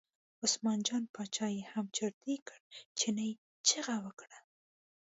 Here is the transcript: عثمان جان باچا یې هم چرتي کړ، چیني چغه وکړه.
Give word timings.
عثمان 0.45 0.79
جان 0.87 1.03
باچا 1.13 1.47
یې 1.55 1.61
هم 1.71 1.85
چرتي 1.97 2.35
کړ، 2.47 2.59
چیني 2.97 3.29
چغه 3.67 3.95
وکړه. 4.05 4.37